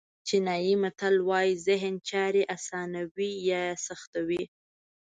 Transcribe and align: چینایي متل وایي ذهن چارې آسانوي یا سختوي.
چینایي 0.27 0.73
متل 0.83 1.15
وایي 1.29 1.51
ذهن 1.67 1.93
چارې 2.09 2.41
آسانوي 2.55 3.31
یا 3.49 3.63
سختوي. 3.85 4.43